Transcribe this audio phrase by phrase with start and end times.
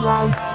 [0.00, 0.47] Love.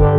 [0.00, 0.09] Wow.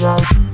[0.00, 0.47] Love.